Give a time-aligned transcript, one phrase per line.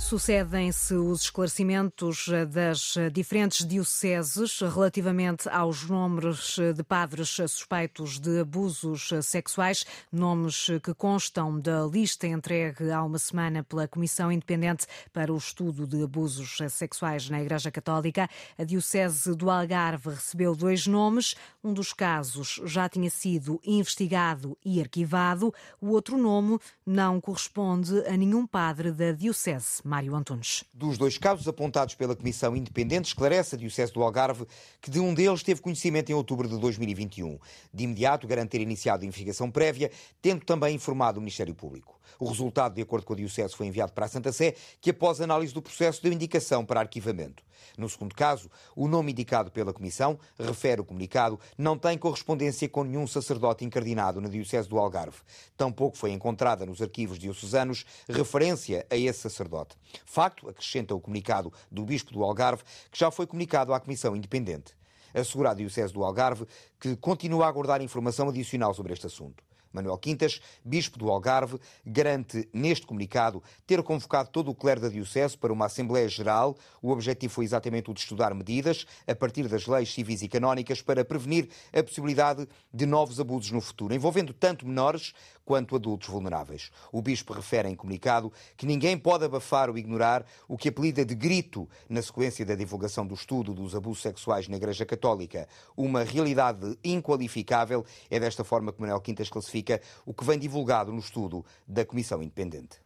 [0.00, 9.84] Sucedem-se os esclarecimentos das diferentes dioceses relativamente aos nomes de padres suspeitos de abusos sexuais,
[10.10, 15.86] nomes que constam da lista entregue há uma semana pela Comissão Independente para o Estudo
[15.86, 18.28] de Abusos Sexuais na Igreja Católica.
[18.58, 21.36] A Diocese do Algarve recebeu dois nomes.
[21.62, 25.54] Um dos casos já tinha sido investigado e arquivado.
[25.80, 29.82] O outro nome não corresponde a nenhum padre da Diocese.
[29.90, 30.62] Mário Antunes.
[30.72, 34.46] Dos dois casos apontados pela Comissão Independente, esclarece a Diocese do Algarve
[34.80, 37.36] que de um deles teve conhecimento em outubro de 2021.
[37.74, 39.90] De imediato, garante ter iniciado a investigação prévia,
[40.22, 41.98] tendo também informado o Ministério Público.
[42.20, 45.20] O resultado, de acordo com a Diocese, foi enviado para a Santa Sé, que após
[45.20, 47.42] análise do processo deu indicação para arquivamento.
[47.76, 52.84] No segundo caso, o nome indicado pela Comissão, refere o comunicado, não tem correspondência com
[52.84, 55.18] nenhum sacerdote incardinado na Diocese do Algarve.
[55.56, 59.76] Tampouco foi encontrada nos arquivos diocesanos referência a esse sacerdote.
[60.04, 64.74] Facto, acrescenta o comunicado do Bispo do Algarve, que já foi comunicado à Comissão Independente.
[65.12, 66.46] Assegura a Diocese do Algarve
[66.78, 69.49] que continua a aguardar informação adicional sobre este assunto.
[69.72, 75.38] Manuel Quintas, bispo do Algarve, garante neste comunicado ter convocado todo o clero da Diocese
[75.38, 76.56] para uma Assembleia Geral.
[76.82, 80.82] O objetivo foi exatamente o de estudar medidas, a partir das leis civis e canónicas,
[80.82, 85.14] para prevenir a possibilidade de novos abusos no futuro, envolvendo tanto menores
[85.50, 86.70] quanto adultos vulneráveis.
[86.92, 91.12] O bispo refere em comunicado que ninguém pode abafar ou ignorar o que apelida de
[91.12, 95.48] grito na sequência da divulgação do estudo dos abusos sexuais na Igreja Católica.
[95.76, 97.84] Uma realidade inqualificável.
[98.08, 102.22] É desta forma que Manuel Quintas classifica o que vem divulgado no estudo da Comissão
[102.22, 102.78] Independente.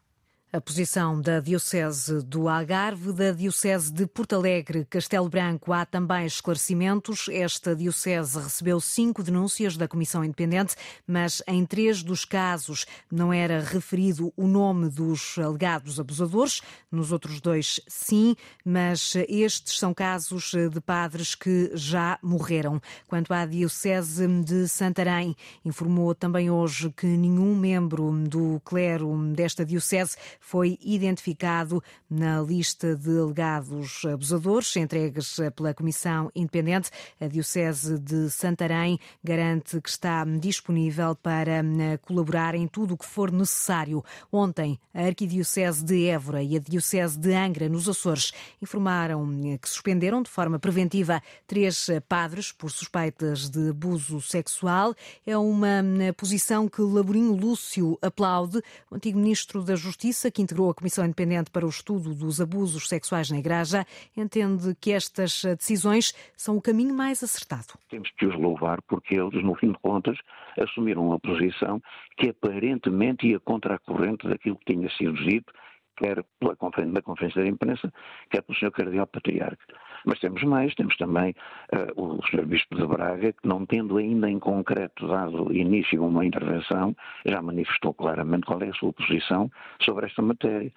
[0.55, 6.27] A posição da Diocese do Algarve, da Diocese de Porto Alegre, Castelo Branco, há também
[6.27, 7.27] esclarecimentos.
[7.29, 10.77] Esta Diocese recebeu cinco denúncias da Comissão Independente,
[11.09, 16.63] mas em três dos casos não era referido o nome dos alegados abusadores.
[16.89, 22.81] Nos outros dois, sim, mas estes são casos de padres que já morreram.
[23.09, 25.35] Quanto à Diocese de Santarém,
[25.65, 33.19] informou também hoje que nenhum membro do clero desta Diocese foi identificado na lista de
[33.19, 36.91] alegados abusadores entregues pela Comissão Independente.
[37.19, 43.07] A Diocese de Santarém garante que está disponível para eh, colaborar em tudo o que
[43.07, 44.05] for necessário.
[44.31, 49.69] Ontem, a Arquidiocese de Évora e a Diocese de Angra, nos Açores, informaram eh, que
[49.69, 54.95] suspenderam de forma preventiva três eh, padres por suspeitas de abuso sexual.
[55.27, 55.83] É uma
[56.19, 58.63] posição que Laborinho Lúcio aplaude.
[58.91, 62.89] O antigo ministro da Justiça, que integrou a Comissão Independente para o Estudo dos Abusos
[62.89, 63.87] Sexuais na Igreja,
[64.17, 67.79] entende que estas decisões são o caminho mais acertado.
[67.89, 70.19] Temos que os louvar porque eles, no fim de contas,
[70.61, 71.81] assumiram uma posição
[72.19, 75.53] que aparentemente ia contra a corrente daquilo que tinha sido dito
[75.97, 77.93] quer pela conferência, na conferência da imprensa,
[78.31, 78.71] quer pelo Sr.
[78.73, 79.65] Cardeal Patriarca.
[80.05, 81.35] Mas temos mais, temos também
[81.73, 82.47] uh, o Sr.
[82.47, 86.95] Bispo de Braga, que não tendo ainda em concreto dado início a uma intervenção,
[87.25, 89.51] já manifestou claramente qual é a sua posição
[89.81, 90.73] sobre esta matéria.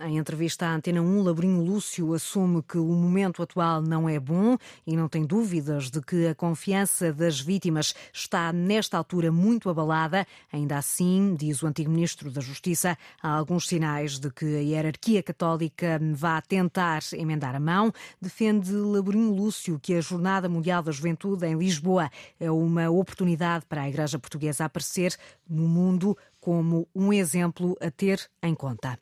[0.00, 4.56] Em entrevista à Antena 1, Labrinho Lúcio assume que o momento atual não é bom
[4.86, 10.24] e não tem dúvidas de que a confiança das vítimas está, nesta altura, muito abalada.
[10.52, 15.20] Ainda assim, diz o antigo Ministro da Justiça, há alguns sinais de que a hierarquia
[15.20, 17.92] católica vá tentar emendar a mão.
[18.22, 23.82] Defende Labrinho Lúcio que a Jornada Mundial da Juventude em Lisboa é uma oportunidade para
[23.82, 25.16] a Igreja Portuguesa aparecer
[25.50, 28.96] no mundo como um exemplo a ter em conta.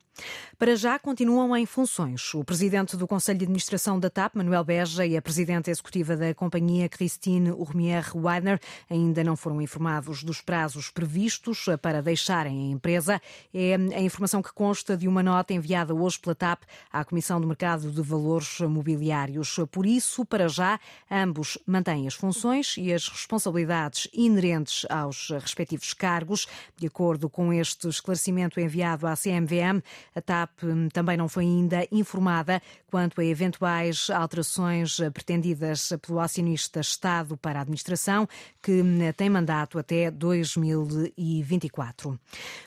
[0.58, 5.04] Para já continuam em funções o presidente do Conselho de Administração da TAP, Manuel Beja,
[5.04, 10.90] e a presidente executiva da companhia, Christine Urmier Weidner, ainda não foram informados dos prazos
[10.90, 13.20] previstos para deixarem a empresa.
[13.52, 17.46] É a informação que consta de uma nota enviada hoje pela TAP à Comissão do
[17.46, 19.56] Mercado de Valores Mobiliários.
[19.70, 26.46] Por isso, para já, ambos mantêm as funções e as responsabilidades inerentes aos respectivos cargos.
[26.76, 29.82] De acordo com este esclarecimento enviado à CMVM,
[30.14, 36.80] a TAP hum, também não foi ainda informada quanto a eventuais alterações pretendidas pelo acionista
[36.80, 38.28] Estado para a administração,
[38.62, 42.18] que hum, tem mandato até 2024.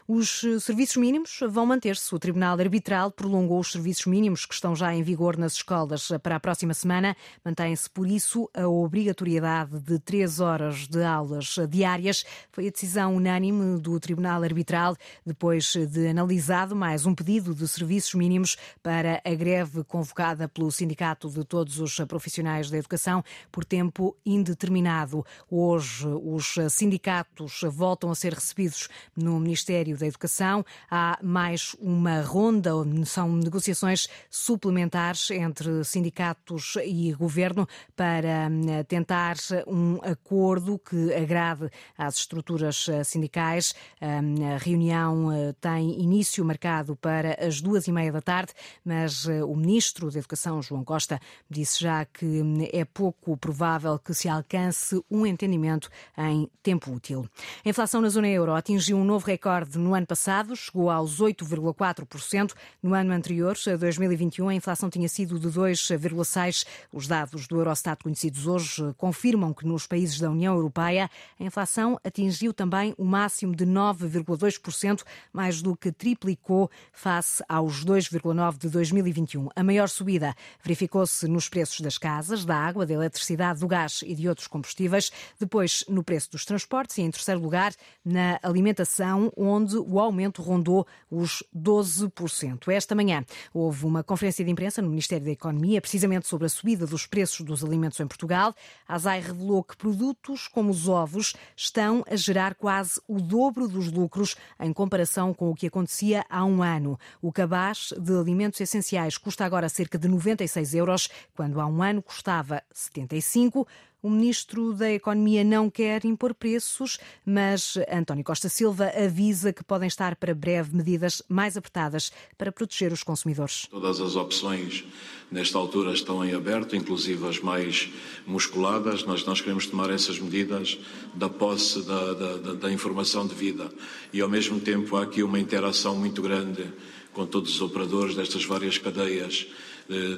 [0.07, 2.13] Os serviços mínimos vão manter-se.
[2.13, 6.35] O Tribunal Arbitral prolongou os serviços mínimos que estão já em vigor nas escolas para
[6.35, 7.15] a próxima semana.
[7.43, 12.25] Mantém-se, por isso, a obrigatoriedade de três horas de aulas diárias.
[12.51, 17.67] Foi a decisão unânime do Tribunal Arbitral, depois de analisado mais um pedido pedido de
[17.67, 23.63] serviços mínimos para a greve convocada pelo Sindicato de Todos os Profissionais da Educação por
[23.63, 25.23] tempo indeterminado.
[25.47, 30.65] Hoje, os sindicatos voltam a ser recebidos no Ministério da Educação.
[30.89, 32.71] Há mais uma ronda,
[33.05, 39.35] são negociações suplementares entre sindicatos e governo para hum, tentar
[39.67, 43.75] um acordo que agrade às estruturas sindicais.
[44.01, 49.27] Hum, a reunião eh, tem início marcado para as duas e meia da tarde, mas
[49.27, 51.19] eh, o Ministro da Educação, João Costa,
[51.49, 57.27] disse já que hum, é pouco provável que se alcance um entendimento em tempo útil.
[57.65, 62.53] A inflação na zona euro atingiu um novo recorde no ano passado, chegou aos 8,4%.
[62.81, 66.65] No ano anterior, 2021, a inflação tinha sido de 2,6%.
[66.91, 71.99] Os dados do Eurostat conhecidos hoje confirmam que nos países da União Europeia a inflação
[72.03, 76.69] atingiu também o máximo de 9,2%, mais do que triplicou
[76.99, 79.47] face aos 2,9% de 2021.
[79.55, 84.13] A maior subida verificou-se nos preços das casas, da água, da eletricidade, do gás e
[84.13, 85.09] de outros combustíveis,
[85.39, 87.73] depois no preço dos transportes e, em terceiro lugar,
[88.03, 92.67] na alimentação, onde o aumento rondou os 12%.
[92.67, 93.23] Esta manhã
[93.53, 97.45] houve uma conferência de imprensa no Ministério da Economia, precisamente sobre a subida dos preços
[97.45, 98.53] dos alimentos em Portugal.
[98.85, 103.89] A ASAI revelou que produtos como os ovos estão a gerar quase o dobro dos
[103.89, 106.88] lucros em comparação com o que acontecia há um ano.
[107.21, 112.01] O cabaz de alimentos essenciais custa agora cerca de 96 euros, quando há um ano
[112.01, 113.67] custava 75.
[114.01, 119.89] O ministro da Economia não quer impor preços, mas António Costa Silva avisa que podem
[119.89, 123.67] estar para breve medidas mais apertadas para proteger os consumidores.
[123.69, 124.85] Todas as opções
[125.29, 127.91] nesta altura estão em aberto, inclusive as mais
[128.25, 129.03] musculadas.
[129.03, 130.79] Nós, nós queremos tomar essas medidas
[131.13, 133.69] da posse da, da, da informação devida.
[134.13, 136.71] E, ao mesmo tempo, há aqui uma interação muito grande
[137.11, 139.45] com todos os operadores destas várias cadeias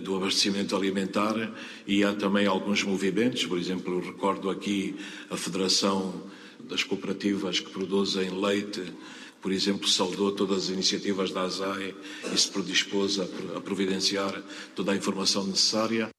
[0.03, 1.51] do abastecimento alimentar
[1.87, 4.95] e há também alguns movimentos, por exemplo, recordo aqui
[5.29, 6.23] a Federação
[6.59, 8.83] das Cooperativas que produzem leite,
[9.41, 11.95] por exemplo, saudou todas as iniciativas da ASAI
[12.33, 14.43] e se predispôs a providenciar
[14.75, 16.09] toda a informação necessária.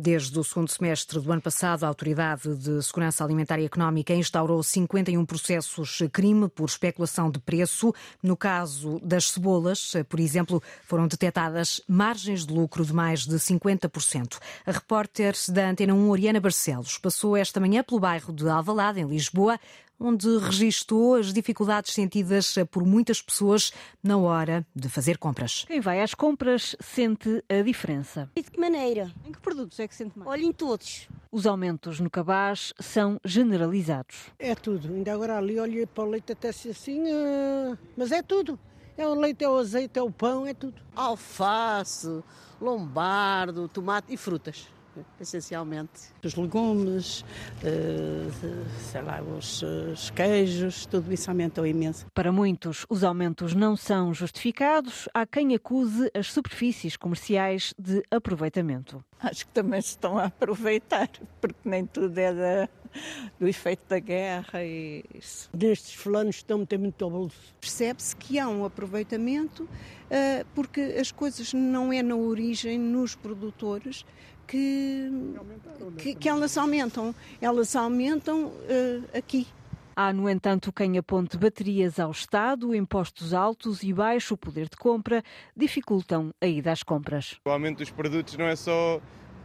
[0.00, 4.62] Desde o segundo semestre do ano passado, a Autoridade de Segurança Alimentar e Económica instaurou
[4.62, 7.92] 51 processos crime por especulação de preço.
[8.22, 14.38] No caso das cebolas, por exemplo, foram detectadas margens de lucro de mais de 50%.
[14.64, 19.04] A repórter da Antena 1, Oriana Barcelos, passou esta manhã pelo bairro de Alvalade, em
[19.04, 19.58] Lisboa,
[19.98, 23.72] onde registou as dificuldades sentidas por muitas pessoas
[24.02, 25.64] na hora de fazer compras.
[25.66, 28.30] Quem vai às compras sente a diferença.
[28.36, 29.12] E de que maneira?
[29.26, 30.30] Em que produtos é que sente mais?
[30.30, 31.08] Olha, em todos.
[31.30, 34.16] Os aumentos no cabaz são generalizados.
[34.38, 34.92] É tudo.
[34.94, 37.76] Ainda agora ali olhei para o leite até se assim, uh...
[37.96, 38.58] mas é tudo.
[38.96, 40.80] É o leite, é o azeite, é o pão, é tudo.
[40.94, 42.22] Alface,
[42.60, 44.66] lombardo, tomate e frutas
[45.20, 45.90] essencialmente.
[46.24, 47.24] Os legumes,
[47.62, 48.28] eh,
[48.90, 52.06] sei lá, os, os queijos, tudo isso aumentou imenso.
[52.14, 55.08] Para muitos, os aumentos não são justificados.
[55.14, 59.04] Há quem acuse as superfícies comerciais de aproveitamento.
[59.20, 61.10] Acho que também se estão a aproveitar,
[61.40, 62.68] porque nem tudo é da,
[63.38, 65.50] do efeito da guerra e isso.
[65.52, 67.54] Destes fulanos estão a muito ao bolso.
[67.60, 69.68] Percebe-se que há um aproveitamento
[70.10, 74.04] eh, porque as coisas não é na origem nos produtores
[74.48, 75.10] que,
[75.98, 77.14] que, que elas aumentam.
[77.40, 79.46] Elas aumentam uh, aqui.
[79.94, 85.22] Há, no entanto, quem aponte baterias ao Estado, impostos altos e baixo poder de compra
[85.56, 87.36] dificultam a ida às compras.
[87.44, 89.00] O aumento dos produtos não é só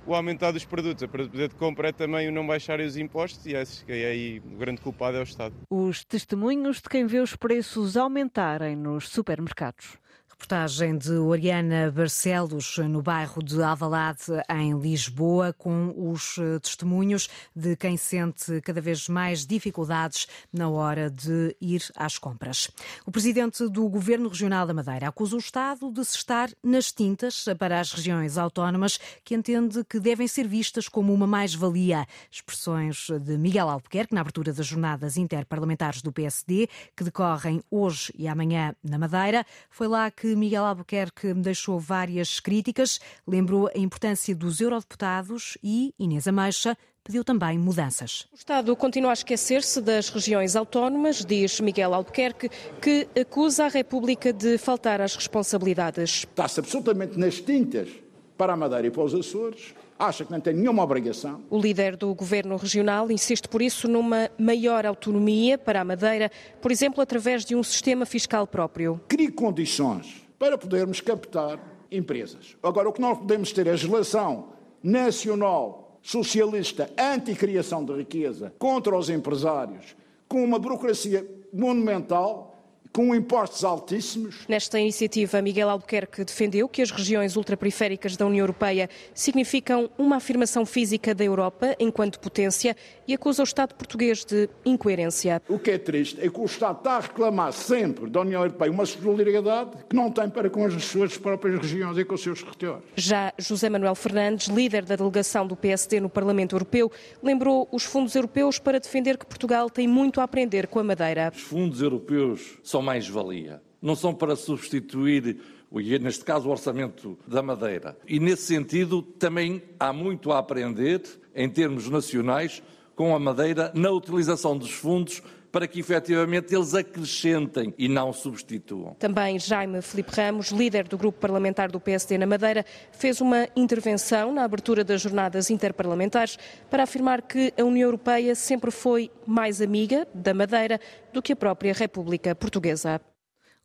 [0.06, 3.46] o aumentar dos produtos, a poder de compra é também o não baixar os impostos
[3.46, 5.56] e acho que aí o grande culpado é o Estado.
[5.70, 9.98] Os testemunhos de quem vê os preços aumentarem nos supermercados.
[10.34, 17.76] Reportagem de Oriana Barcelos no bairro de Alvalade, em Lisboa, com os eh, testemunhos de
[17.76, 22.70] quem sente cada vez mais dificuldades na hora de ir às compras.
[23.06, 27.46] O presidente do Governo Regional da Madeira acusa o Estado de se estar nas tintas
[27.58, 32.06] para as regiões autónomas, que entende que devem ser vistas como uma mais-valia.
[32.30, 38.28] Expressões de Miguel Albuquerque na abertura das jornadas interparlamentares do PSD, que decorrem hoje e
[38.28, 39.46] amanhã na Madeira.
[39.70, 46.28] Foi lá que Miguel Albuquerque deixou várias críticas, lembrou a importância dos eurodeputados e Inês
[46.28, 48.28] Ameixa pediu também mudanças.
[48.32, 52.50] O Estado continua a esquecer-se das regiões autónomas, diz Miguel Albuquerque,
[52.82, 56.26] que acusa a República de faltar às responsabilidades.
[56.30, 57.90] Está-se absolutamente nas tintas
[58.38, 61.42] para a Madeira e para os Açores acha que não tem nenhuma obrigação.
[61.50, 66.32] O líder do governo regional insiste por isso numa maior autonomia para a Madeira,
[66.62, 69.00] por exemplo, através de um sistema fiscal próprio.
[69.08, 71.60] Crie condições para podermos captar
[71.92, 72.58] empresas.
[72.62, 74.50] Agora, o que nós podemos ter é a legislação
[74.82, 79.96] nacional socialista anti-criação de riqueza contra os empresários,
[80.28, 82.53] com uma burocracia monumental
[82.94, 84.46] com impostos altíssimos.
[84.48, 90.64] Nesta iniciativa, Miguel Albuquerque defendeu que as regiões ultraperiféricas da União Europeia significam uma afirmação
[90.64, 95.42] física da Europa enquanto potência e acusa o Estado português de incoerência.
[95.50, 98.72] O que é triste é que o Estado está a reclamar sempre da União Europeia
[98.72, 102.44] uma solidariedade que não tem para com as suas próprias regiões e com os seus
[102.44, 102.84] territórios.
[102.96, 106.92] Já José Manuel Fernandes, líder da delegação do PSD no Parlamento Europeu,
[107.24, 111.32] lembrou os fundos europeus para defender que Portugal tem muito a aprender com a Madeira.
[111.36, 113.62] Os fundos europeus são mais-valia.
[113.82, 115.38] Não são para substituir,
[115.72, 117.98] neste caso, o orçamento da Madeira.
[118.08, 121.02] E, nesse sentido, também há muito a aprender,
[121.36, 122.62] em termos nacionais,
[122.96, 125.24] com a Madeira na utilização dos fundos
[125.54, 128.96] para que efetivamente eles acrescentem e não substituam.
[128.96, 134.34] Também Jaime Felipe Ramos, líder do grupo parlamentar do PSD na Madeira, fez uma intervenção
[134.34, 136.40] na abertura das jornadas interparlamentares
[136.72, 140.80] para afirmar que a União Europeia sempre foi mais amiga da Madeira
[141.14, 143.00] do que a própria República Portuguesa.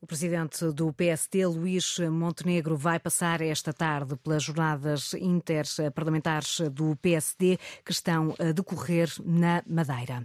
[0.00, 7.58] O presidente do PSD, Luís Montenegro, vai passar esta tarde pelas jornadas interparlamentares do PSD
[7.84, 10.24] que estão a decorrer na Madeira.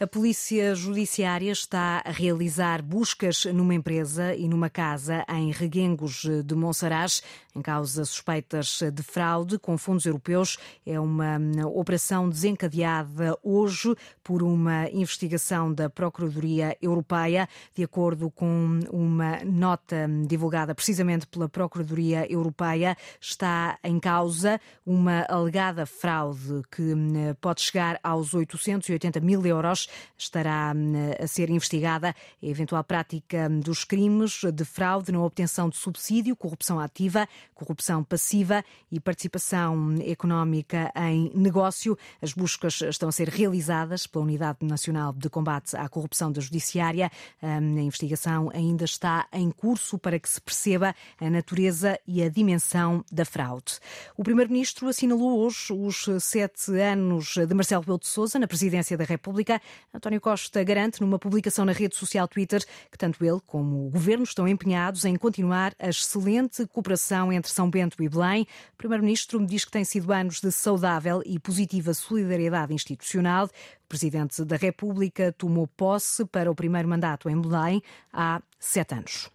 [0.00, 6.54] A Polícia Judiciária está a realizar buscas numa empresa e numa casa em Reguengos de
[6.54, 7.22] Monsaraz,
[7.54, 10.56] em causa suspeitas de fraude com fundos europeus.
[10.86, 11.38] É uma
[11.74, 20.74] operação desencadeada hoje por uma investigação da Procuradoria Europeia, de acordo com uma nota divulgada
[20.74, 28.32] precisamente pela Procuradoria Europeia, está em causa uma alegada fraude que hum, pode chegar aos
[28.32, 29.88] 880 mil euros.
[30.16, 35.76] Estará hum, a ser investigada a eventual prática dos crimes de fraude na obtenção de
[35.76, 41.98] subsídio, corrupção ativa, corrupção passiva e participação económica em negócio.
[42.22, 47.10] As buscas estão a ser realizadas pela Unidade Nacional de Combate à Corrupção da Judiciária.
[47.42, 48.99] Hum, a investigação ainda está
[49.32, 53.78] em curso para que se perceba a natureza e a dimensão da fraude.
[54.16, 59.04] O Primeiro-Ministro assinalou hoje os sete anos de Marcelo Rebelo de Sousa na presidência da
[59.04, 59.60] República.
[59.92, 64.24] António Costa garante numa publicação na rede social Twitter que tanto ele como o governo
[64.24, 68.46] estão empenhados em continuar a excelente cooperação entre São Bento e Belém.
[68.74, 73.48] O Primeiro-Ministro diz que tem sido anos de saudável e positiva solidariedade institucional.
[73.90, 77.82] Presidente da República tomou posse para o primeiro mandato em Belém
[78.12, 79.28] há sete anos.